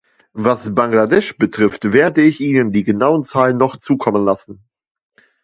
[0.33, 4.65] Was Bangladesh betrifft, werde ich Ihnen die genauen Zahlen noch zukommen lassen.